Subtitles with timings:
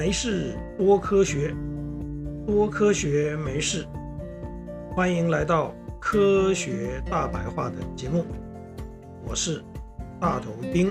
[0.00, 1.54] 没事，多科学，
[2.46, 3.86] 多科学没事。
[4.96, 8.24] 欢迎来到科学大白话的节目，
[9.26, 9.62] 我是
[10.18, 10.90] 大头丁。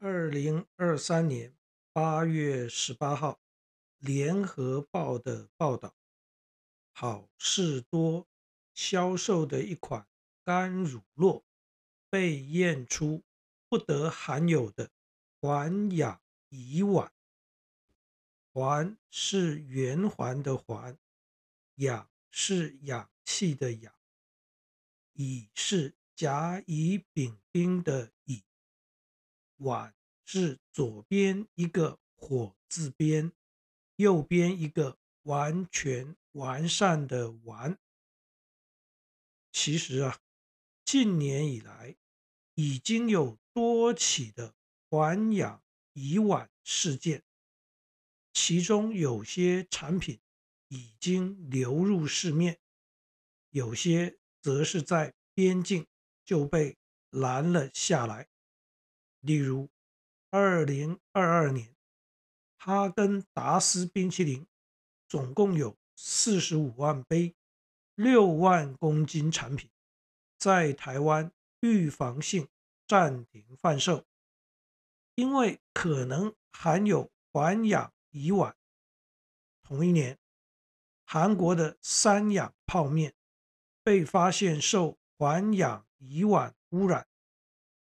[0.00, 1.54] 二零二三年
[1.94, 3.32] 八月十八号，
[4.06, 5.94] 《联合报》的报道，
[6.92, 8.26] 好事多
[8.74, 10.04] 销售的一款
[10.44, 11.40] 干乳酪。
[12.10, 13.22] 被验出
[13.68, 14.90] 不得含有的
[15.40, 17.10] 环氧乙烷，
[18.52, 20.98] 环是圆环的环，
[21.76, 23.94] 氧是氧气的氧，
[25.12, 28.42] 乙是甲乙丙丁的乙，
[29.58, 29.92] 烷
[30.24, 33.32] 是左边一个火字边，
[33.96, 37.78] 右边一个完全完善的完。
[39.52, 40.20] 其实啊，
[40.84, 41.96] 近年以来，
[42.62, 44.54] 已经有多起的
[44.90, 45.62] 环氧
[45.94, 47.22] 乙烷事件，
[48.34, 50.20] 其中有些产品
[50.68, 52.60] 已经流入市面，
[53.48, 55.86] 有些则是在边境
[56.22, 56.76] 就被
[57.08, 58.28] 拦了下来。
[59.20, 59.70] 例如，
[60.28, 61.74] 二零二二年，
[62.58, 64.46] 哈根达斯冰淇淋
[65.08, 67.34] 总共有四十五万杯、
[67.94, 69.70] 六万公斤产品
[70.36, 71.32] 在台湾。
[71.60, 72.48] 预防性
[72.86, 74.06] 暂停贩售，
[75.14, 78.54] 因为可能含有环氧乙烷。
[79.62, 80.18] 同一年，
[81.04, 83.14] 韩国的三养泡面
[83.82, 87.06] 被发现受环氧乙烷污染，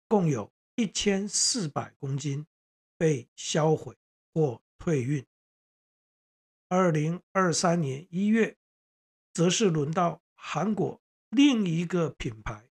[0.08, 2.46] 共有一千四百公斤
[2.98, 3.98] 被销毁
[4.34, 5.26] 或退运。
[6.68, 8.58] 二零二三年一月，
[9.34, 12.69] 则是轮到韩国另一个品牌。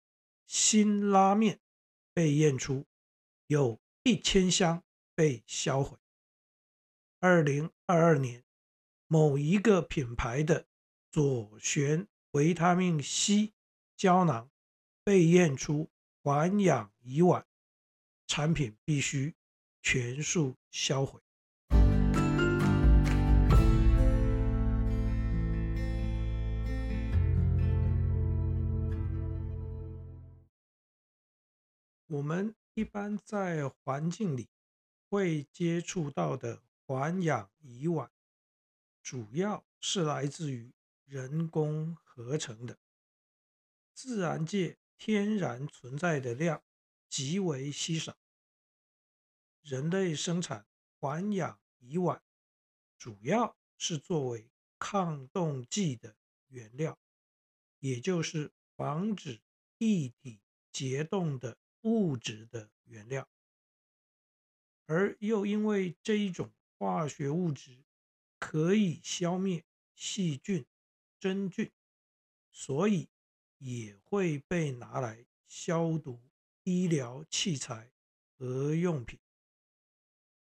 [0.49, 1.61] 新拉面
[2.15, 2.87] 被验出
[3.49, 4.83] 有一千箱
[5.15, 5.99] 被销毁。
[7.21, 8.43] 二零二二年，
[9.07, 10.67] 某一个品牌的
[11.11, 13.53] 左旋维他命 C
[13.95, 14.51] 胶囊
[15.05, 15.91] 被验出
[16.23, 17.45] 环氧乙烷，
[18.27, 19.35] 产品必须
[19.83, 21.21] 全数销毁。
[32.09, 34.49] 我们一般在环境里
[35.11, 38.09] 会接触到的环氧乙烷，
[39.03, 40.73] 主要是来自于
[41.05, 42.79] 人工合成的，
[43.93, 46.63] 自然界天然存在的量
[47.11, 48.17] 极为稀少。
[49.61, 50.67] 人类生产
[50.99, 52.23] 环氧乙烷，
[52.97, 56.99] 主要是作为抗冻剂的原料，
[57.81, 59.43] 也就是防止
[59.77, 60.41] 液体
[60.73, 61.59] 结冻的。
[61.83, 63.29] 物质的原料，
[64.87, 67.85] 而又因为这一种化学物质
[68.39, 70.67] 可以消灭细菌、
[71.21, 71.71] 真菌，
[72.51, 73.09] 所以
[73.59, 76.21] 也会被拿来消毒
[76.65, 77.93] 医疗器材
[78.37, 79.21] 和用品。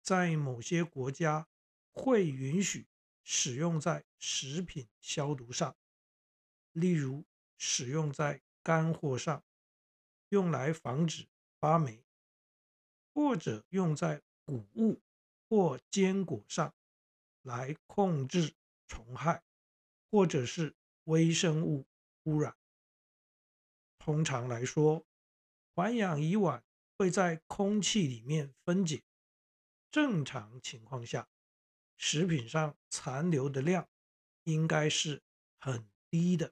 [0.01, 1.47] 在某些国家
[1.91, 2.87] 会允许
[3.23, 5.75] 使用在食品消毒上，
[6.73, 7.25] 例如
[7.57, 9.43] 使用在干货上。
[10.33, 11.27] 用来防止
[11.59, 12.03] 发霉，
[13.13, 14.99] 或者用在谷物
[15.47, 16.73] 或坚果上，
[17.43, 18.55] 来控制
[18.87, 19.43] 虫害，
[20.09, 21.85] 或者是微生物
[22.23, 22.57] 污染。
[23.99, 25.05] 通常来说，
[25.75, 26.63] 环氧乙烷
[26.97, 29.03] 会在空气里面分解。
[29.91, 31.29] 正常情况下，
[31.95, 33.87] 食品上残留的量
[34.45, 35.21] 应该是
[35.59, 36.51] 很低的。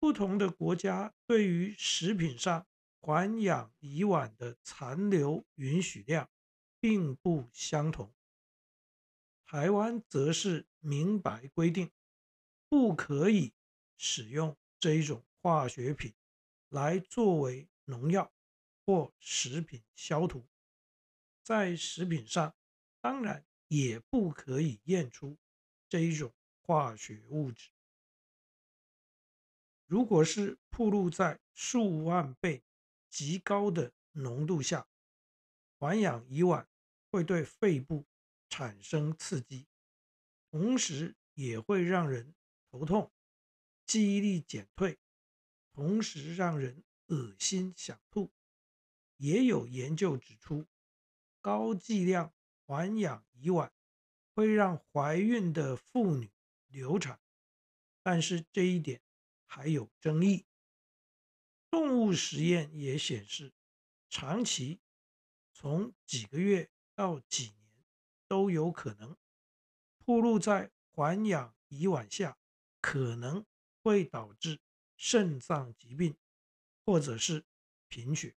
[0.00, 2.66] 不同的国家对于食品上
[3.00, 6.30] 环氧乙烷的残留允许量
[6.80, 8.14] 并不相同。
[9.44, 11.90] 台湾则是明白规定，
[12.68, 13.52] 不可以
[13.96, 16.14] 使用这一种化学品
[16.68, 18.32] 来作为农药
[18.84, 20.46] 或食品消毒。
[21.42, 22.54] 在食品上，
[23.00, 25.38] 当然也不可以验出
[25.88, 27.70] 这一种化学物质。
[29.88, 32.62] 如果是暴露在数万倍
[33.08, 34.86] 极高的浓度下，
[35.78, 36.66] 环氧乙烷
[37.10, 38.06] 会对肺部
[38.50, 39.66] 产生刺激，
[40.50, 42.34] 同时也会让人
[42.70, 43.10] 头痛、
[43.86, 44.98] 记忆力减退，
[45.72, 48.30] 同时让人恶心想吐。
[49.16, 50.66] 也有研究指出，
[51.40, 52.34] 高剂量
[52.66, 53.70] 环氧乙烷
[54.34, 56.30] 会让怀孕的妇女
[56.66, 57.18] 流产，
[58.02, 59.00] 但是这一点。
[59.48, 60.46] 还有争议。
[61.70, 63.52] 动物实验也显示，
[64.08, 64.80] 长期
[65.52, 67.84] 从几个月到几年
[68.28, 69.16] 都有可能
[70.04, 72.38] 暴露在环氧乙烷下，
[72.80, 73.44] 可能
[73.82, 74.60] 会导致
[74.96, 76.16] 肾脏疾病
[76.84, 77.44] 或者是
[77.88, 78.36] 贫血。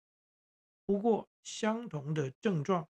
[0.85, 2.89] 不过，相同的症状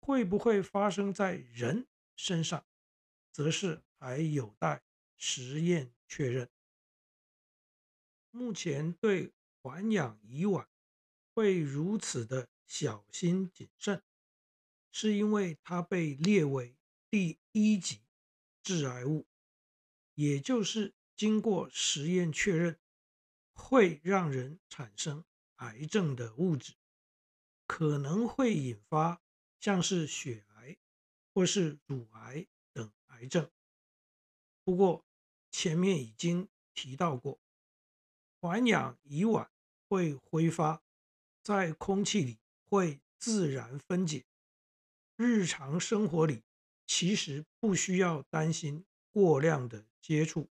[0.00, 1.86] 会不会发生在人
[2.16, 2.66] 身上，
[3.32, 4.82] 则是还有待
[5.16, 6.50] 实验确认。
[8.30, 10.66] 目前对环氧乙烷
[11.34, 14.02] 会如此的小心谨慎，
[14.92, 16.76] 是因为它被列为
[17.10, 18.02] 第一级
[18.62, 19.26] 致癌物，
[20.14, 22.78] 也就是经过实验确认
[23.52, 25.24] 会让人产生
[25.56, 26.74] 癌症的物质。
[27.66, 29.20] 可能会引发
[29.60, 30.78] 像是血癌
[31.34, 33.50] 或是乳癌等癌症。
[34.64, 35.04] 不过
[35.50, 37.38] 前面已经提到过，
[38.40, 39.48] 环氧乙烷
[39.88, 40.82] 会挥发，
[41.42, 42.38] 在空气里
[42.68, 44.24] 会自然分解。
[45.16, 46.44] 日常生活里
[46.86, 50.48] 其实不需要担心过量的接触。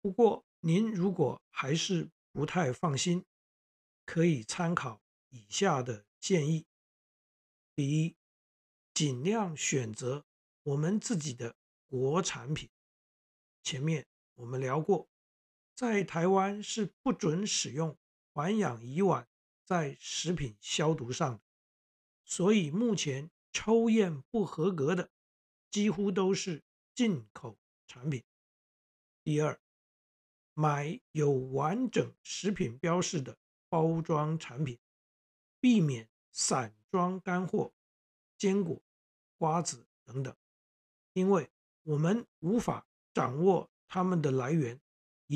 [0.00, 3.24] 不过您如果还是不太放心，
[4.04, 5.00] 可以参考。
[5.30, 6.64] 以下的建议：
[7.74, 8.16] 第一，
[8.92, 10.24] 尽量选择
[10.62, 11.56] 我们自己的
[11.88, 12.70] 国产品。
[13.62, 15.08] 前面我们聊过，
[15.74, 17.98] 在台湾是不准使用
[18.32, 19.26] 环氧乙烷
[19.64, 21.40] 在食品消毒上的，
[22.24, 25.10] 所以目前抽验不合格的
[25.70, 26.62] 几乎都是
[26.94, 28.22] 进口产品。
[29.22, 29.60] 第二，
[30.52, 33.36] 买有完整食品标示的
[33.68, 34.78] 包装产品。
[35.60, 37.72] 避免散装干货、
[38.36, 38.82] 坚果、
[39.38, 40.36] 瓜子等等，
[41.14, 41.50] 因为
[41.84, 44.78] 我们无法掌握它们的来源，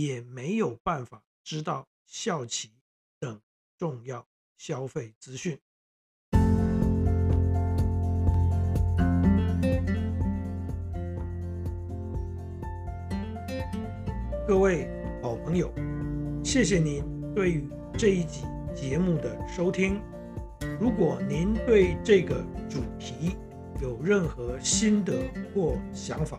[0.00, 2.70] 也没有办法知道校企
[3.18, 3.40] 等
[3.76, 4.24] 重要
[4.56, 5.58] 消费资讯。
[14.46, 14.88] 各位
[15.20, 15.72] 好朋友，
[16.44, 17.02] 谢谢您
[17.34, 17.68] 对于
[17.98, 20.00] 这一集节目的收听。
[20.80, 23.36] 如果您对这个主题
[23.82, 26.38] 有任何心得或想法，